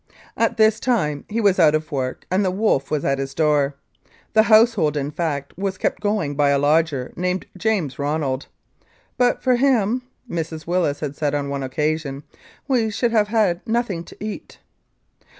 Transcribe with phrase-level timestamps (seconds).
[0.35, 3.75] At this time he was out of work and the wolf was at his door.
[4.33, 8.47] The household, in fact, was kept going by a lodger named James Ronald.
[9.19, 10.65] "But for him," Mrs.
[10.65, 12.23] Willis had said on one occasion,
[12.67, 14.57] "we should have had nothing to eat."